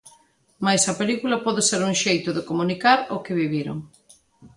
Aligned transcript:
Mais 0.65 0.83
a 0.91 0.97
película 1.01 1.43
pode 1.45 1.61
ser 1.69 1.81
un 1.89 1.95
xeito 2.03 2.29
de 2.33 2.45
comunicar 2.49 2.99
o 3.15 3.17
que 3.25 3.37
viviron. 3.41 3.77